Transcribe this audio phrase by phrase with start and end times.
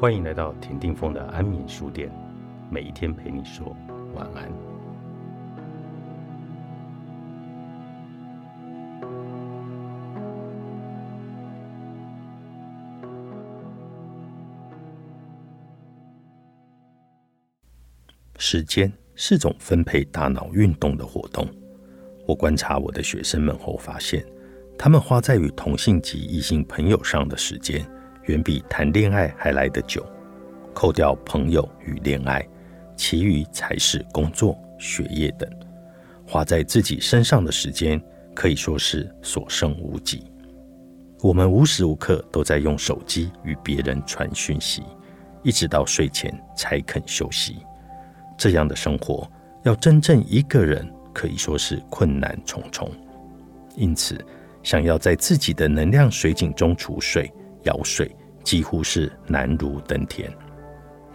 [0.00, 2.10] 欢迎来到田定峰的安眠书店，
[2.70, 3.76] 每一天陪你说
[4.14, 4.50] 晚安。
[18.38, 21.46] 时间是种分配大脑运动的活动。
[22.26, 24.24] 我观察我的学生们后发现，
[24.78, 27.86] 他们花在与同性及异性朋友上的时间。
[28.30, 30.06] 远比谈恋爱还来得久。
[30.72, 32.46] 扣掉朋友与恋爱，
[32.96, 35.50] 其余才是工作、学业等。
[36.26, 38.00] 花在自己身上的时间
[38.34, 40.30] 可以说是所剩无几。
[41.20, 44.82] 我们无时无刻都在用手机与别人传讯息，
[45.42, 47.56] 一直到睡前才肯休息。
[48.38, 49.28] 这样的生活，
[49.64, 52.90] 要真正一个人，可以说是困难重重。
[53.76, 54.24] 因此，
[54.62, 57.30] 想要在自己的能量水井中储水、
[57.64, 58.10] 舀水。
[58.42, 60.30] 几乎是难如登天。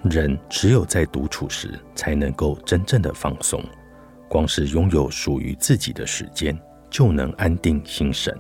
[0.04, 3.64] 人只有在独处时，才能够真正的放松。
[4.28, 6.58] 光是拥有属于自己的时间，
[6.90, 8.36] 就能安定心神。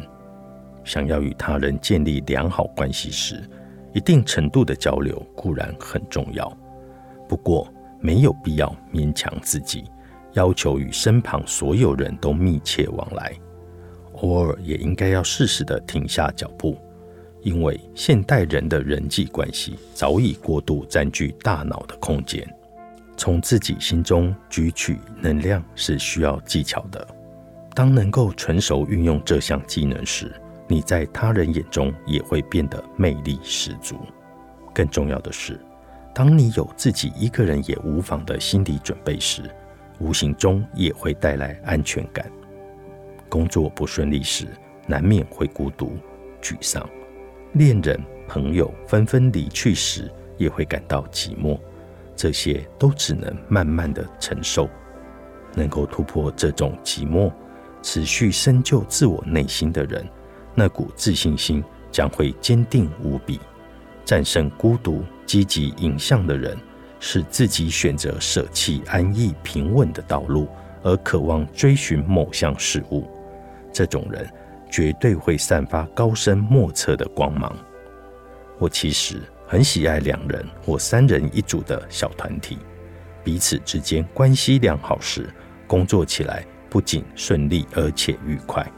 [0.84, 3.42] 想要与他人建立良好关系时，
[3.94, 6.52] 一定程度的交流固然很重要，
[7.28, 7.68] 不过
[8.00, 9.86] 没有必要勉强自己，
[10.34, 13.34] 要求与身旁所有人都密切往来。
[14.22, 16.78] 偶尔也应该要适时的停下脚步。
[17.46, 22.44] 因为现代人的人际关系早已过度占据大脑的空间，
[23.16, 27.08] 从自己心中汲取能量是需要技巧的。
[27.76, 30.34] 当能够纯熟运用这项技能时，
[30.68, 33.96] 你在他人眼中也会变得魅力十足。
[34.74, 35.60] 更重要的是，
[36.16, 39.44] 当你有自己一个人也无妨的心理准备时，
[40.00, 42.28] 无形中也会带来安全感。
[43.30, 44.48] 工作不顺利时，
[44.88, 45.96] 难免会孤独、
[46.42, 46.90] 沮丧。
[47.56, 51.58] 恋人、朋友纷纷离去时，也会感到寂寞，
[52.14, 54.70] 这些都只能慢慢的承受。
[55.56, 57.32] 能够突破这种寂寞，
[57.82, 60.06] 持续深究自我内心的人，
[60.54, 61.64] 那股自信心
[61.94, 63.40] 将会坚定无比。
[64.04, 66.58] 战胜孤独、积极影像的人，
[67.00, 70.46] 是自己选择舍弃安逸平稳的道路，
[70.84, 73.08] 而渴望追寻某项事物。
[73.72, 74.30] 这种人。
[74.76, 77.56] 绝对会散发高深莫测的光芒。
[78.60, 82.58] 我其实很喜爱两人或三人一组的小团体，
[83.24, 85.30] 彼此之间关系良好时，
[85.66, 88.70] 工作起来不仅顺利而且愉快。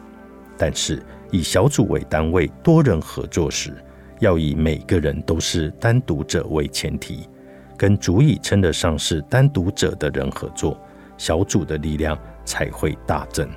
[0.56, 3.74] 但是以小组为单位多人合作时，
[4.20, 7.28] 要以每个人都是单独者为前提，
[7.76, 10.80] 跟足以称得上是单独者的人合作，
[11.18, 12.16] 小组的力量
[12.46, 13.50] 才会大增。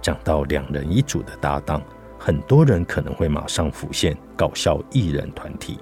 [0.00, 1.82] 讲到两人一组的搭档，
[2.18, 5.78] 很多人可能会马上浮现搞笑艺人团体。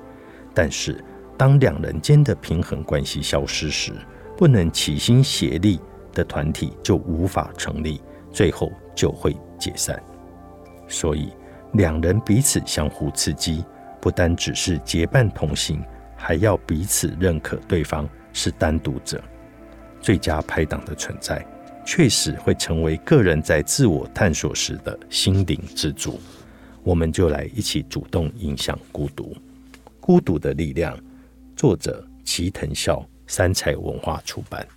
[0.54, 1.02] 但是，
[1.36, 3.92] 当两人间的平衡关系消失时，
[4.36, 5.80] 不能齐心协力
[6.12, 8.00] 的团体就无法成立，
[8.32, 10.02] 最后就会解散。
[10.88, 11.32] 所以，
[11.72, 13.64] 两人彼此相互刺激，
[14.00, 15.80] 不单只是结伴同行，
[16.16, 19.22] 还要彼此认可对方是单独者，
[20.00, 21.44] 最佳拍档的存在。
[21.90, 26.20] 确实会成为个人在自我探索时的心灵支柱。
[26.82, 29.34] 我们就来一起主动影响孤独，
[29.98, 30.94] 《孤独的力量》，
[31.56, 34.68] 作者齐藤孝，三彩文化出版。